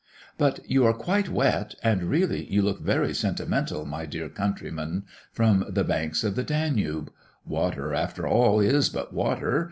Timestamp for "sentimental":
3.13-3.85